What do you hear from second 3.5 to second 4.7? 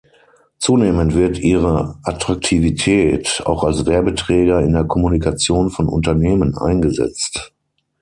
als Werbeträger